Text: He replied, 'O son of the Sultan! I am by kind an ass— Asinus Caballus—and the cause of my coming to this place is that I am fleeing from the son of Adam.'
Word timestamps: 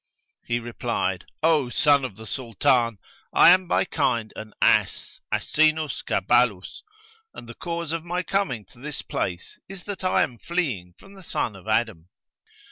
He 0.47 0.59
replied, 0.59 1.25
'O 1.43 1.69
son 1.69 2.03
of 2.03 2.15
the 2.15 2.25
Sultan! 2.25 2.97
I 3.33 3.51
am 3.51 3.67
by 3.67 3.85
kind 3.85 4.33
an 4.35 4.51
ass— 4.59 5.19
Asinus 5.31 6.01
Caballus—and 6.01 7.47
the 7.47 7.53
cause 7.53 7.91
of 7.91 8.03
my 8.03 8.23
coming 8.23 8.65
to 8.71 8.79
this 8.79 9.03
place 9.03 9.59
is 9.69 9.83
that 9.83 10.03
I 10.03 10.23
am 10.23 10.39
fleeing 10.39 10.95
from 10.97 11.13
the 11.13 11.21
son 11.21 11.55
of 11.55 11.67
Adam.' 11.67 12.09